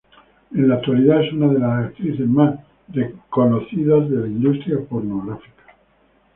[0.51, 5.75] En la actualidad, es una de las actrices más reconocidas de la industria pornográfica.